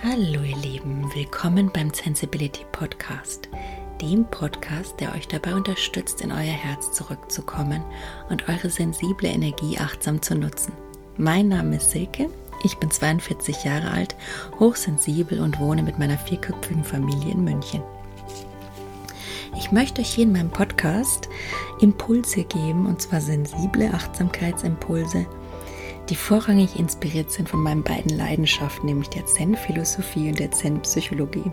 [0.00, 3.48] Hallo ihr Lieben, willkommen beim Sensibility Podcast,
[4.00, 7.82] dem Podcast, der euch dabei unterstützt, in euer Herz zurückzukommen
[8.30, 10.72] und eure sensible Energie achtsam zu nutzen.
[11.16, 12.30] Mein Name ist Silke,
[12.62, 14.14] ich bin 42 Jahre alt,
[14.60, 17.82] hochsensibel und wohne mit meiner vierköpfigen Familie in München.
[19.56, 21.28] Ich möchte euch hier in meinem Podcast
[21.80, 25.26] Impulse geben, und zwar sensible Achtsamkeitsimpulse,
[26.08, 31.50] die vorrangig inspiriert sind von meinen beiden Leidenschaften, nämlich der Zen-Philosophie und der Zen-Psychologie,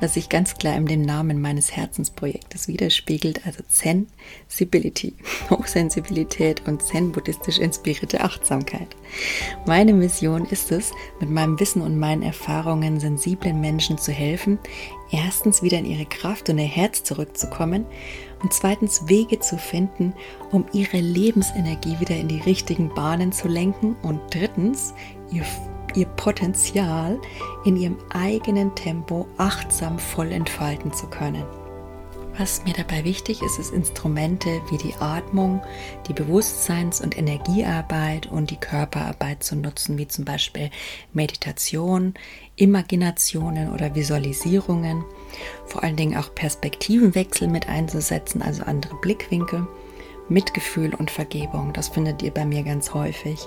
[0.00, 5.14] was sich ganz klar in dem Namen meines Herzensprojektes widerspiegelt, also Zen-Sibility,
[5.50, 8.88] Hochsensibilität und Zen-buddhistisch inspirierte Achtsamkeit.
[9.66, 14.58] Meine Mission ist es, mit meinem Wissen und meinen Erfahrungen sensiblen Menschen zu helfen,
[15.10, 17.86] erstens wieder in ihre Kraft und ihr Herz zurückzukommen
[18.42, 20.14] und zweitens Wege zu finden,
[20.50, 24.94] um ihre Lebensenergie wieder in die richtigen Bahnen zu lenken und drittens
[25.32, 25.44] ihr,
[25.94, 27.18] ihr Potenzial
[27.64, 31.44] in ihrem eigenen Tempo achtsam voll entfalten zu können.
[32.38, 35.62] Was mir dabei wichtig ist, ist Instrumente wie die Atmung,
[36.06, 40.70] die Bewusstseins- und Energiearbeit und die Körperarbeit zu nutzen, wie zum Beispiel
[41.14, 42.12] Meditation,
[42.56, 45.02] Imaginationen oder Visualisierungen.
[45.66, 49.66] Vor allen Dingen auch Perspektivenwechsel mit einzusetzen, also andere Blickwinkel.
[50.28, 51.72] Mitgefühl und Vergebung.
[51.72, 53.46] Das findet ihr bei mir ganz häufig.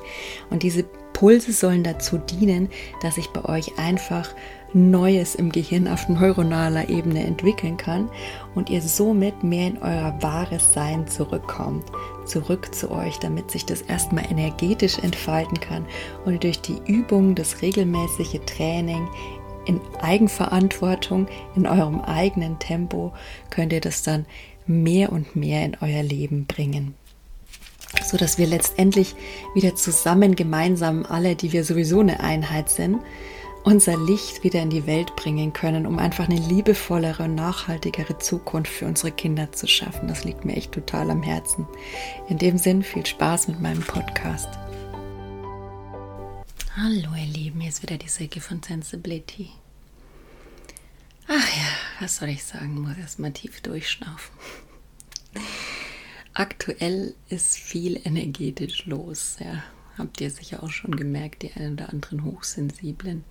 [0.50, 2.70] Und diese Pulse sollen dazu dienen,
[3.02, 4.34] dass ich bei euch einfach
[4.72, 8.10] Neues im Gehirn auf neuronaler Ebene entwickeln kann
[8.54, 11.86] und ihr somit mehr in euer wahres Sein zurückkommt,
[12.26, 15.86] zurück zu euch, damit sich das erstmal energetisch entfalten kann
[16.24, 19.08] und durch die Übung, das regelmäßige Training
[19.70, 23.14] in Eigenverantwortung, in eurem eigenen Tempo,
[23.50, 24.26] könnt ihr das dann
[24.66, 26.96] mehr und mehr in euer Leben bringen
[28.04, 29.16] so dass wir letztendlich
[29.54, 33.00] wieder zusammen gemeinsam alle, die wir sowieso eine Einheit sind,
[33.64, 38.72] unser Licht wieder in die Welt bringen können, um einfach eine liebevollere und nachhaltigere Zukunft
[38.72, 40.08] für unsere Kinder zu schaffen.
[40.08, 41.68] Das liegt mir echt total am Herzen.
[42.30, 44.50] In dem Sinn viel Spaß mit meinem Podcast.
[46.76, 49.50] Hallo ihr Lieben, hier ist wieder die Silke von Sensibility.
[51.32, 51.68] Ach ja,
[52.00, 54.36] was soll ich sagen, muss erstmal tief durchschnaufen.
[56.34, 59.64] Aktuell ist viel energetisch los, ja.
[59.96, 63.26] Habt ihr sicher auch schon gemerkt, die einen oder anderen Hochsensiblen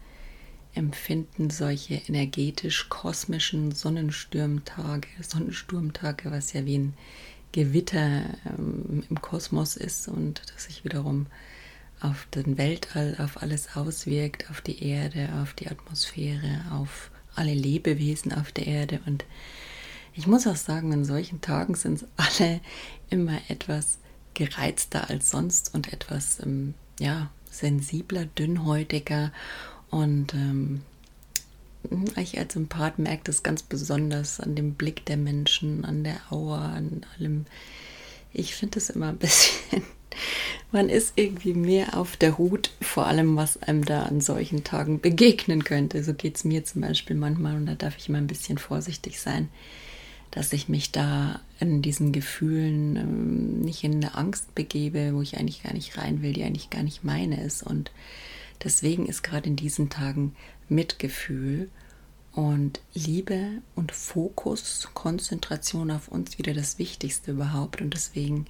[0.74, 6.94] empfinden solche energetisch-kosmischen Sonnensturmtage, Sonnensturmtage, was ja wie ein
[7.50, 11.26] Gewitter ähm, im Kosmos ist und das sich wiederum
[12.00, 18.32] auf den Weltall, auf alles auswirkt, auf die Erde, auf die Atmosphäre, auf alle Lebewesen
[18.32, 19.00] auf der Erde.
[19.06, 19.24] Und
[20.14, 22.60] ich muss auch sagen, in solchen Tagen sind alle
[23.10, 23.98] immer etwas
[24.34, 29.32] gereizter als sonst und etwas ähm, ja, sensibler, dünnhäutiger
[29.90, 30.82] und ähm,
[32.16, 36.72] ich als Empath merke das ganz besonders an dem Blick der Menschen, an der Aura,
[36.74, 37.46] an allem.
[38.32, 39.82] Ich finde es immer ein bisschen,
[40.72, 45.00] man ist irgendwie mehr auf der Hut, vor allem was einem da an solchen Tagen
[45.00, 46.02] begegnen könnte.
[46.04, 49.20] So geht es mir zum Beispiel manchmal und da darf ich immer ein bisschen vorsichtig
[49.20, 49.48] sein,
[50.30, 55.36] dass ich mich da in diesen Gefühlen ähm, nicht in eine Angst begebe, wo ich
[55.38, 57.62] eigentlich gar nicht rein will, die eigentlich gar nicht meine ist.
[57.62, 57.90] Und
[58.64, 60.34] Deswegen ist gerade in diesen Tagen
[60.68, 61.70] Mitgefühl
[62.32, 67.80] und Liebe und Fokus, Konzentration auf uns wieder das Wichtigste überhaupt.
[67.80, 68.46] Und deswegen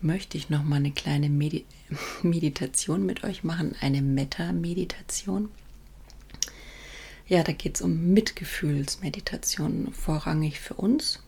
[0.00, 1.64] möchte ich noch mal eine kleine Medi
[2.22, 5.48] Meditation mit euch machen, eine Metta-Meditation.
[7.26, 11.20] Ja, da geht es um Mitgefühlsmeditation vorrangig für uns.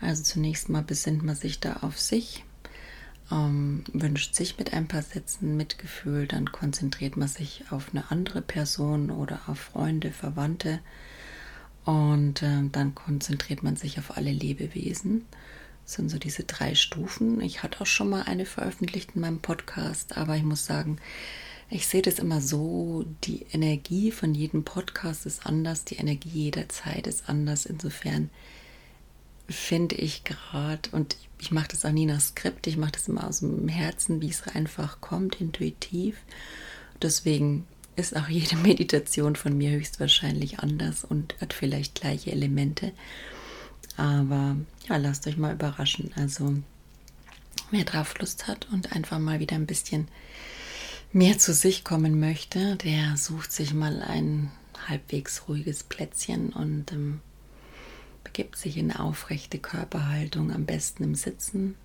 [0.00, 2.44] Also zunächst mal besinnt man sich da auf sich,
[3.30, 8.42] ähm, wünscht sich mit ein paar Sätzen Mitgefühl, dann konzentriert man sich auf eine andere
[8.42, 10.80] Person oder auf Freunde, Verwandte
[11.84, 15.24] und äh, dann konzentriert man sich auf alle Lebewesen.
[15.84, 17.40] Das sind so diese drei Stufen.
[17.40, 20.98] Ich hatte auch schon mal eine veröffentlicht in meinem Podcast, aber ich muss sagen,
[21.68, 26.68] ich sehe das immer so, die Energie von jedem Podcast ist anders, die Energie jeder
[26.68, 27.66] Zeit ist anders.
[27.66, 28.30] Insofern
[29.48, 33.26] finde ich gerade, und ich mache das auch nie nach Skript, ich mache das immer
[33.26, 36.16] aus dem Herzen, wie es einfach kommt, intuitiv.
[37.02, 37.66] Deswegen
[37.96, 42.92] ist auch jede Meditation von mir höchstwahrscheinlich anders und hat vielleicht gleiche Elemente.
[43.96, 44.56] Aber
[44.88, 46.10] ja, lasst euch mal überraschen.
[46.16, 46.54] Also,
[47.70, 50.08] wer drauf Lust hat und einfach mal wieder ein bisschen
[51.12, 54.50] mehr zu sich kommen möchte, der sucht sich mal ein
[54.88, 57.20] halbwegs ruhiges Plätzchen und ähm,
[58.24, 61.76] begibt sich in eine aufrechte Körperhaltung, am besten im Sitzen.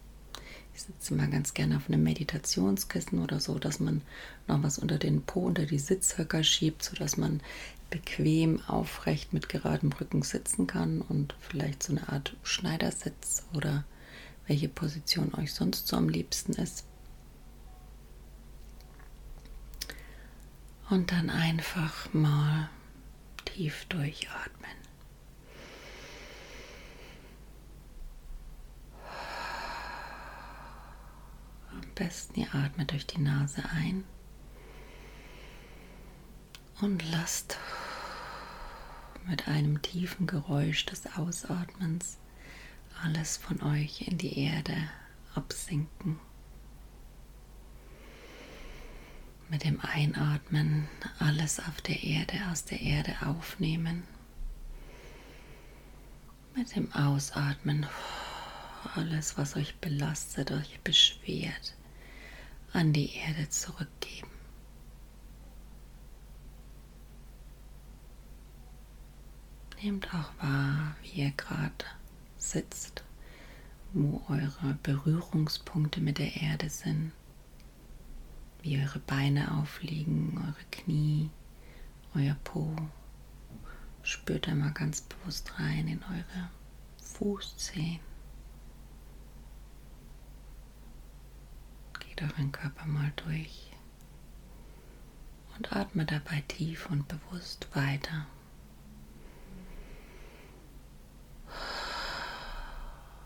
[0.80, 4.02] Ich sitze immer ganz gerne auf einem Meditationskissen oder so, dass man
[4.48, 7.42] noch was unter den Po, unter die Sitzhöcker schiebt, sodass man
[7.90, 13.84] bequem aufrecht mit geradem Rücken sitzen kann und vielleicht so eine Art Schneidersitz oder
[14.48, 16.86] welche Position euch sonst so am liebsten ist.
[20.90, 22.70] Und dann einfach mal
[23.44, 24.80] tief durchatmen.
[31.72, 34.06] Am besten ihr atmet durch die Nase ein
[36.80, 37.58] und lasst
[39.28, 42.18] mit einem tiefen Geräusch des Ausatmens
[43.04, 44.76] alles von euch in die Erde
[45.36, 46.18] absinken.
[49.50, 50.88] Mit dem Einatmen
[51.20, 54.04] alles auf der Erde aus der Erde aufnehmen.
[56.56, 57.86] Mit dem Ausatmen
[58.96, 61.74] alles, was euch belastet, euch beschwert,
[62.74, 64.30] an die Erde zurückgeben.
[69.82, 71.86] Nehmt auch wahr, wie ihr gerade
[72.38, 73.04] sitzt,
[73.94, 77.14] wo eure Berührungspunkte mit der Erde sind,
[78.62, 81.30] wie eure Beine aufliegen, eure Knie,
[82.14, 82.76] euer Po.
[84.04, 86.50] Spürt einmal ganz bewusst rein in eure
[87.02, 88.00] Fußzehen.
[92.00, 93.70] Geht euren Körper mal durch
[95.60, 98.28] und atme dabei tief und bewusst weiter.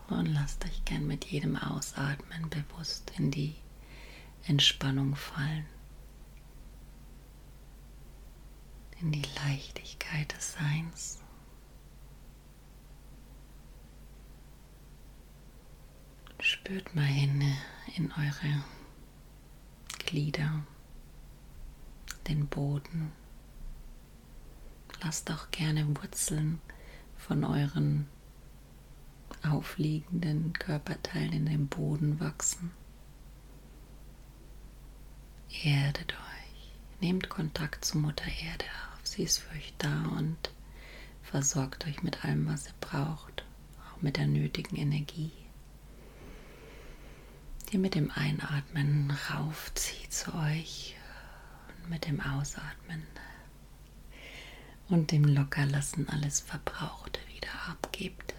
[0.08, 3.54] Und lasst euch gern mit jedem Ausatmen bewusst in die
[4.46, 5.66] Entspannung fallen.
[9.00, 11.20] In die Leichtigkeit des Seins.
[16.40, 17.42] Spürt mal hin
[17.96, 18.64] in eure
[20.14, 20.62] Glieder,
[22.28, 23.10] den Boden.
[25.02, 26.60] Lasst auch gerne Wurzeln
[27.16, 28.06] von euren
[29.42, 32.70] aufliegenden Körperteilen in den Boden wachsen.
[35.64, 39.04] Erdet euch, nehmt Kontakt zu Mutter Erde auf.
[39.04, 40.52] Sie ist für euch da und
[41.24, 43.44] versorgt euch mit allem, was ihr braucht,
[43.80, 45.32] auch mit der nötigen Energie,
[47.74, 50.94] die mit dem Einatmen raufzieht zu euch
[51.66, 53.02] und mit dem Ausatmen
[54.88, 58.34] und dem Lockerlassen alles Verbrauchte wieder abgibt.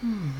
[0.00, 0.34] Hm.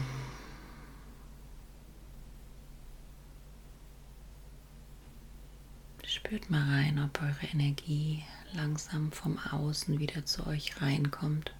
[6.04, 11.54] Spürt mal rein, ob eure Energie langsam vom Außen wieder zu euch reinkommt,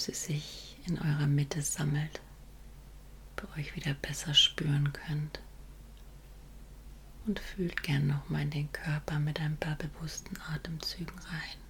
[0.00, 2.20] sie sich in eurer Mitte sammelt,
[3.44, 5.40] ihr euch wieder besser spüren könnt.
[7.26, 11.63] Und fühlt gern nochmal in den Körper mit ein paar bewussten Atemzügen rein.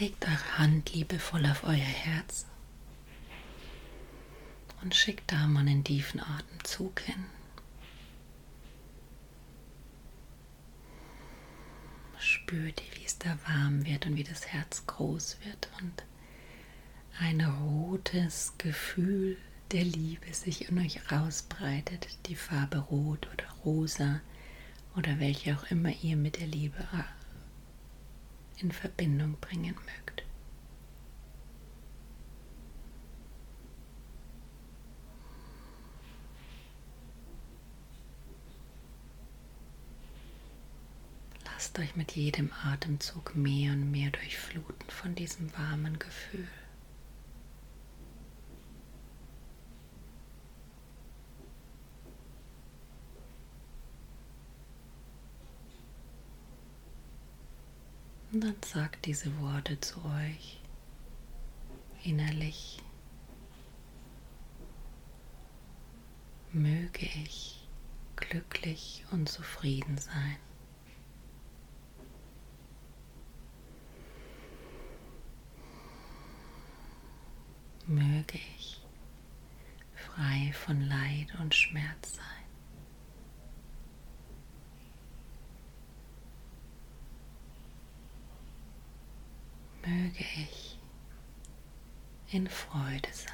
[0.00, 2.46] Legt eure Hand liebevoll auf euer Herz
[4.82, 7.24] und schickt da mal einen tiefen Atemzug hin.
[12.18, 16.02] Spürt, wie es da warm wird und wie das Herz groß wird und
[17.20, 19.36] ein rotes Gefühl
[19.70, 24.20] der Liebe sich in euch ausbreitet, die Farbe rot oder rosa
[24.96, 26.88] oder welche auch immer ihr mit der Liebe
[28.58, 30.24] in Verbindung bringen mögt.
[41.44, 46.46] Lasst euch mit jedem Atemzug mehr und mehr durchfluten von diesem warmen Gefühl.
[58.34, 60.60] Und dann sagt diese Worte zu euch
[62.02, 62.82] innerlich.
[66.50, 67.68] Möge ich
[68.16, 70.36] glücklich und zufrieden sein.
[77.86, 78.84] Möge ich
[79.94, 82.43] frei von Leid und Schmerz sein.
[90.14, 90.78] Möge ich
[92.30, 93.32] in Freude sein.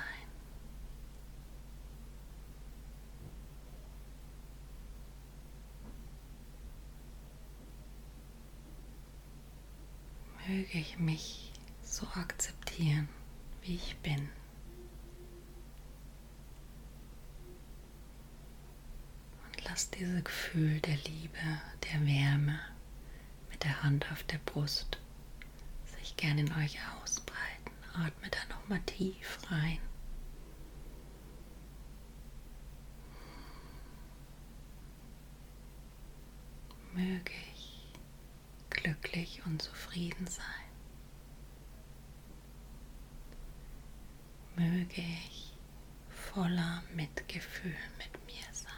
[10.49, 13.09] Möge ich mich so akzeptieren,
[13.61, 14.31] wie ich bin.
[19.65, 21.39] Lasst dieses Gefühl der Liebe,
[21.85, 22.59] der Wärme
[23.51, 25.00] mit der Hand auf der Brust
[26.11, 27.71] sich gerne in euch ausbreiten.
[27.95, 29.79] Atme da nochmal tief rein.
[36.93, 37.93] Möge ich
[38.71, 40.45] glücklich und zufrieden sein.
[44.57, 45.57] Möge ich
[46.11, 48.71] voller Mitgefühl mit mir sein.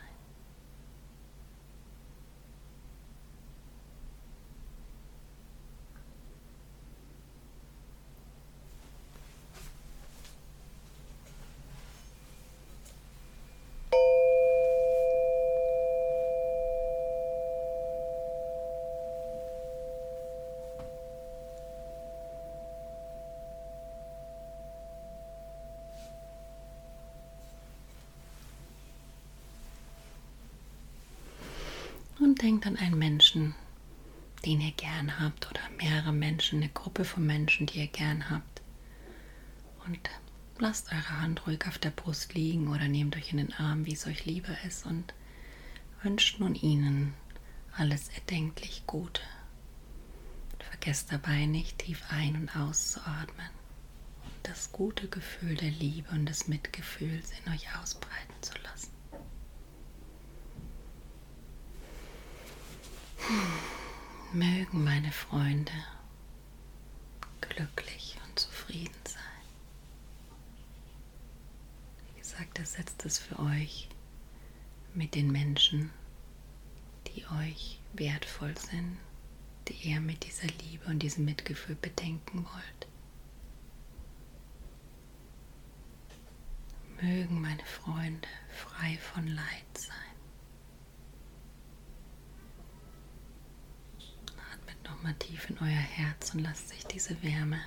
[32.33, 33.55] Und denkt an einen Menschen,
[34.47, 38.63] den ihr gern habt oder mehrere Menschen, eine Gruppe von Menschen, die ihr gern habt.
[39.85, 40.09] Und
[40.59, 43.93] lasst eure Hand ruhig auf der Brust liegen oder nehmt euch in den Arm, wie
[43.93, 45.13] es euch lieber ist und
[46.03, 47.13] wünscht nun ihnen
[47.77, 49.21] alles erdenklich Gute.
[50.55, 53.51] Und vergesst dabei nicht tief ein- und auszuatmen
[54.25, 58.92] und das gute Gefühl der Liebe und des Mitgefühls in euch ausbreiten zu lassen.
[64.35, 65.73] Mögen meine Freunde
[67.43, 69.21] glücklich und zufrieden sein.
[72.07, 73.91] Wie gesagt, ersetzt es für euch
[74.95, 75.91] mit den Menschen,
[77.09, 78.97] die euch wertvoll sind,
[79.69, 82.89] die ihr mit dieser Liebe und diesem Mitgefühl bedenken wollt.
[87.03, 90.12] Mögen meine Freunde frei von Leid sein.
[95.03, 97.61] Mal tief in euer Herz und lasst sich diese Wärme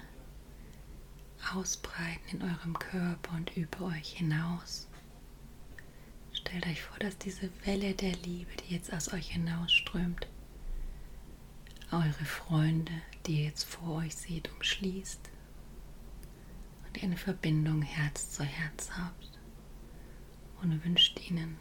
[1.53, 4.87] ausbreiten in eurem Körper und über euch hinaus.
[6.33, 10.27] Stellt euch vor, dass diese Welle der Liebe, die jetzt aus euch hinausströmt,
[11.91, 12.91] eure Freunde,
[13.25, 15.29] die ihr jetzt vor euch seht, umschließt
[16.87, 19.29] und ihr eine Verbindung Herz zu Herz habt
[20.61, 21.57] und wünscht ihnen,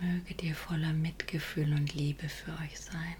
[0.00, 3.16] möget ihr voller Mitgefühl und Liebe für euch sein.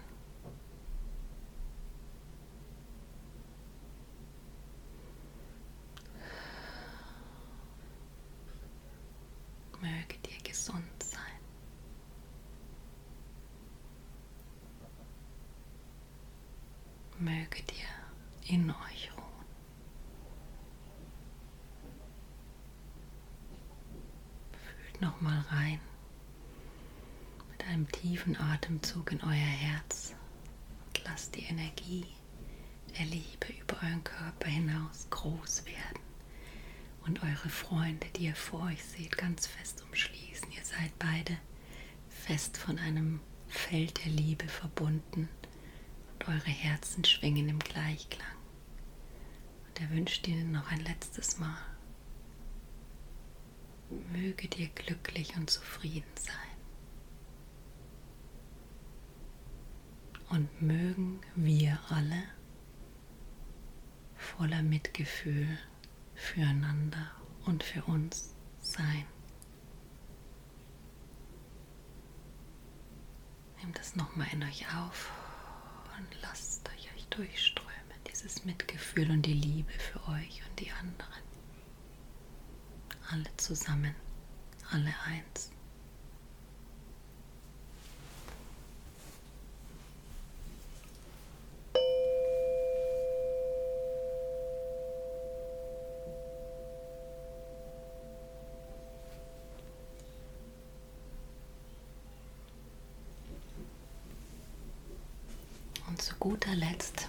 [9.81, 11.21] Möget ihr gesund sein.
[17.17, 19.45] Möget ihr in euch ruhen.
[24.51, 25.79] Fühlt nochmal rein
[27.51, 30.15] mit einem tiefen Atemzug in euer Herz
[30.87, 32.05] und lasst die Energie
[32.97, 35.99] der Liebe über euren Körper hinaus groß werden
[37.05, 40.51] und eure Freunde, die ihr vor euch seht, ganz fest umschließen.
[40.51, 41.37] Ihr seid beide
[42.09, 45.29] fest von einem Feld der Liebe verbunden
[46.13, 48.27] und eure Herzen schwingen im Gleichklang.
[49.67, 51.68] Und er wünscht ihnen noch ein letztes Mal.
[53.89, 56.35] Möget ihr glücklich und zufrieden sein.
[60.29, 62.23] Und mögen wir alle
[64.15, 65.57] voller Mitgefühl
[66.13, 67.11] füreinander
[67.45, 69.05] und für uns sein.
[73.57, 75.11] Nehmt es nochmal in euch auf
[75.97, 77.73] und lasst euch, euch durchströmen,
[78.07, 81.28] dieses Mitgefühl und die Liebe für euch und die anderen
[83.11, 83.95] alle zusammen,
[84.71, 85.51] alle eins.
[105.87, 107.07] Und zu guter Letzt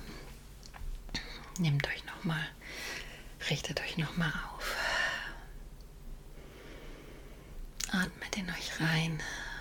[1.58, 2.46] nehmt euch nochmal,
[3.50, 4.79] richtet euch nochmal auf.
[7.92, 9.18] Atmet in euch rein,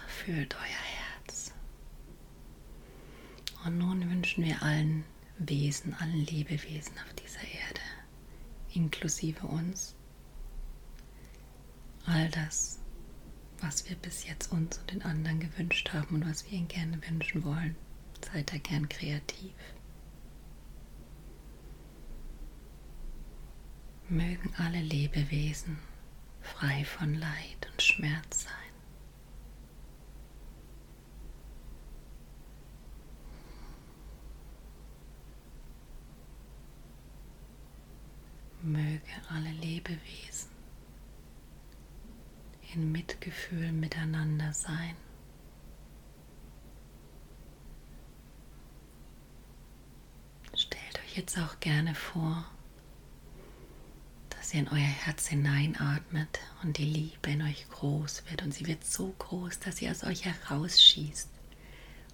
[0.07, 1.51] fühlt euer Herz.
[3.65, 5.03] Und nun wünschen wir allen
[5.39, 7.81] Wesen, allen Lebewesen auf dieser Erde,
[8.74, 9.95] inklusive uns,
[12.05, 12.79] all das,
[13.62, 17.01] was wir bis jetzt uns und den anderen gewünscht haben und was wir ihnen gerne
[17.09, 17.75] wünschen wollen.
[18.31, 19.53] Seid da gern kreativ.
[24.07, 25.79] Mögen alle Lebewesen
[26.41, 28.53] frei von Leid Schmerz sein.
[38.62, 40.50] Möge alle Lebewesen
[42.74, 44.95] in Mitgefühl miteinander sein.
[50.55, 52.45] Stellt euch jetzt auch gerne vor,
[54.50, 58.65] dass ihr in euer Herz hineinatmet und die Liebe in euch groß wird und sie
[58.65, 61.29] wird so groß, dass sie aus euch herausschießt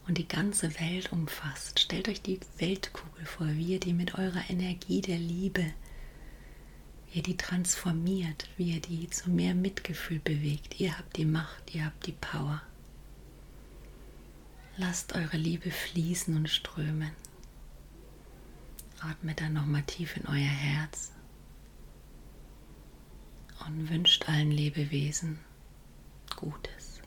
[0.05, 1.79] und die ganze Welt umfasst.
[1.79, 5.63] Stellt euch die Weltkugel vor, wie ihr die mit eurer Energie der Liebe
[7.09, 10.81] wie ihr die transformiert, wie ihr die zu mehr Mitgefühl bewegt.
[10.81, 12.61] Ihr habt die Macht, ihr habt die Power.
[14.75, 17.11] Lasst eure Liebe fließen und strömen.
[18.99, 21.14] Atmet dann nochmal tief in euer Herz
[23.67, 25.39] und wünscht allen Lebewesen
[26.35, 27.01] Gutes.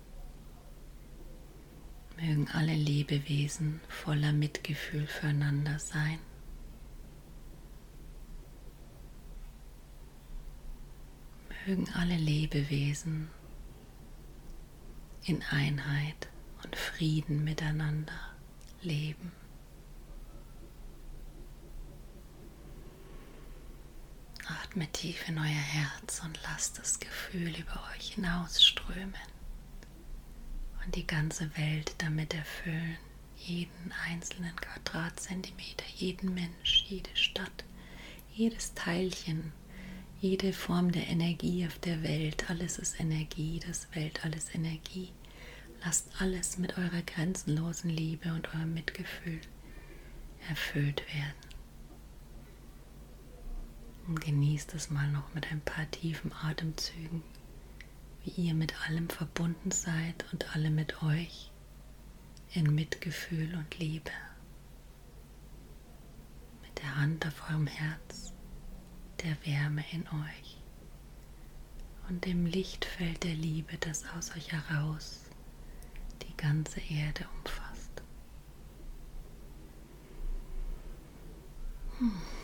[2.16, 6.18] Mögen alle Lebewesen voller Mitgefühl füreinander sein.
[11.68, 13.28] mögen alle Lebewesen
[15.24, 16.30] in Einheit
[16.64, 18.18] und Frieden miteinander
[18.80, 19.32] leben.
[24.78, 29.12] Atmet tief in euer Herz und lasst das Gefühl über euch hinausströmen
[30.84, 32.97] und die ganze Welt damit erfüllen,
[33.36, 37.64] jeden einzelnen Quadratzentimeter, jeden Mensch, jede Stadt,
[38.32, 39.52] jedes Teilchen
[40.21, 45.10] jede Form der Energie auf der Welt, alles ist Energie, das Welt, alles Energie.
[45.84, 49.41] Lasst alles mit eurer grenzenlosen Liebe und eurem Mitgefühl
[50.49, 51.48] erfüllt werden.
[54.08, 57.23] Und genießt es mal noch mit ein paar tiefen Atemzügen,
[58.25, 61.52] wie ihr mit allem verbunden seid und alle mit euch
[62.54, 64.10] in Mitgefühl und Liebe.
[66.62, 68.32] Mit der Hand auf eurem Herz
[69.23, 70.56] der Wärme in euch
[72.08, 75.25] und dem Lichtfeld der Liebe, das aus euch heraus
[76.23, 78.02] die ganze Erde umfasst.
[81.99, 82.37] Hm.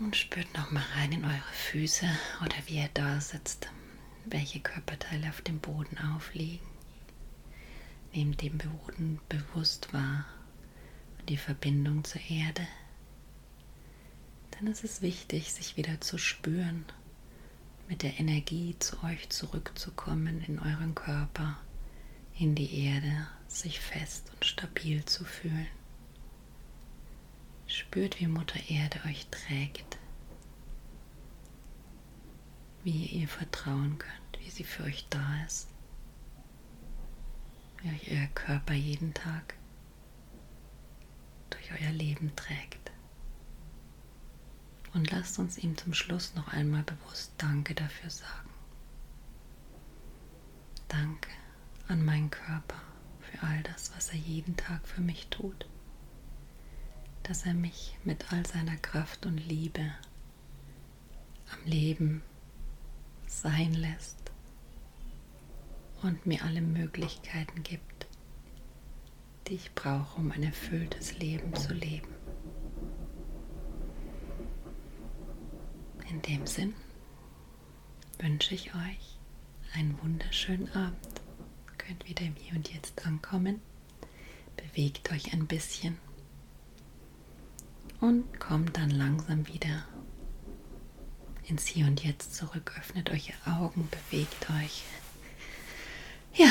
[0.00, 2.06] Und spürt nochmal rein in eure Füße
[2.44, 3.68] oder wie ihr da sitzt,
[4.26, 6.66] welche Körperteile auf dem Boden aufliegen.
[8.12, 10.24] Nehmt den Boden bewusst wahr
[11.18, 12.66] und die Verbindung zur Erde.
[14.52, 16.84] Dann ist es wichtig, sich wieder zu spüren,
[17.88, 21.58] mit der Energie zu euch zurückzukommen in euren Körper,
[22.38, 25.66] in die Erde, sich fest und stabil zu fühlen.
[27.68, 29.98] Spürt, wie Mutter Erde euch trägt,
[32.82, 35.68] wie ihr ihr vertrauen könnt, wie sie für euch da ist,
[37.82, 39.54] wie euch euer Körper jeden Tag
[41.50, 42.90] durch euer Leben trägt.
[44.94, 48.48] Und lasst uns ihm zum Schluss noch einmal bewusst Danke dafür sagen.
[50.88, 51.28] Danke
[51.86, 52.80] an meinen Körper
[53.20, 55.67] für all das, was er jeden Tag für mich tut
[57.28, 59.92] dass er mich mit all seiner Kraft und Liebe
[61.52, 62.22] am Leben
[63.26, 64.32] sein lässt
[66.00, 68.06] und mir alle Möglichkeiten gibt,
[69.46, 72.08] die ich brauche, um ein erfülltes Leben zu leben.
[76.08, 76.72] In dem Sinn
[78.18, 79.18] wünsche ich euch
[79.74, 81.20] einen wunderschönen Abend.
[81.76, 83.60] Könnt wieder im Hier und Jetzt ankommen.
[84.56, 85.98] Bewegt euch ein bisschen
[88.00, 89.84] und kommt dann langsam wieder
[91.46, 92.74] ins Hier und Jetzt zurück.
[92.78, 94.84] Öffnet eure Augen, bewegt euch.
[96.34, 96.50] Ja,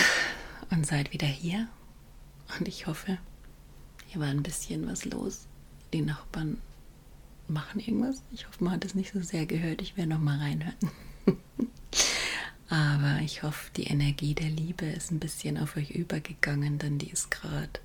[0.71, 1.67] und seid wieder hier.
[2.57, 3.17] Und ich hoffe,
[4.07, 5.47] hier war ein bisschen was los.
[5.93, 6.61] Die Nachbarn
[7.47, 8.21] machen irgendwas.
[8.31, 9.81] Ich hoffe, man hat es nicht so sehr gehört.
[9.81, 10.75] Ich werde noch mal reinhören.
[12.69, 17.09] Aber ich hoffe, die Energie der Liebe ist ein bisschen auf euch übergegangen, denn die
[17.09, 17.79] ist gerade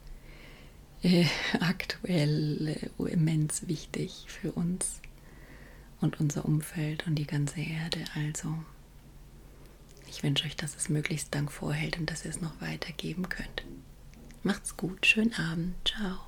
[1.09, 1.27] äh,
[1.61, 5.01] aktuell äh, immens wichtig für uns
[6.01, 8.05] und unser Umfeld und die ganze Erde.
[8.15, 8.55] Also,
[10.09, 13.65] ich wünsche euch, dass es möglichst lang vorhält und dass ihr es noch weitergeben könnt.
[14.43, 16.19] Macht's gut, schönen Abend, ciao.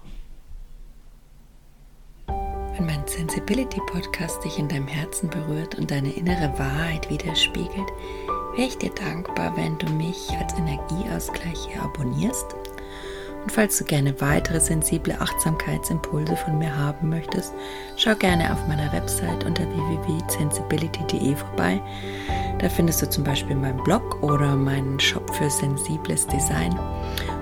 [2.76, 7.88] Wenn mein Sensibility Podcast dich in deinem Herzen berührt und deine innere Wahrheit widerspiegelt,
[8.56, 12.63] wäre ich dir dankbar, wenn du mich als Energieausgleich hier abonnierst.
[13.44, 17.52] Und falls du gerne weitere sensible Achtsamkeitsimpulse von mir haben möchtest,
[17.94, 21.78] schau gerne auf meiner Website unter www.sensibility.de vorbei.
[22.59, 26.74] Da findest du zum Beispiel meinen Blog oder meinen Shop für sensibles Design.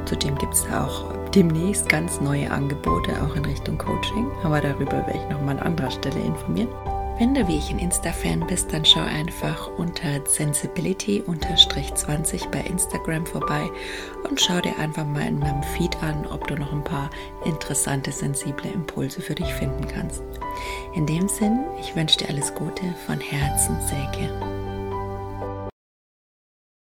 [0.04, 4.26] Zudem gibt es auch demnächst ganz neue Angebote, auch in Richtung Coaching.
[4.42, 6.70] Aber darüber werde ich nochmal an anderer Stelle informieren.
[7.18, 13.70] Wenn du wie ich ein Insta-Fan bist, dann schau einfach unter Sensibility-20 bei Instagram vorbei
[14.28, 17.10] und schau dir einfach mal in meinem Feed an, ob du noch ein paar
[17.44, 20.22] interessante, sensible Impulse für dich finden kannst.
[20.94, 24.61] In dem Sinn, ich wünsche dir alles Gute von Herzen, Säge.